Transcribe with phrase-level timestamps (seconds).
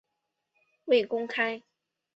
[0.85, 1.61] 未公开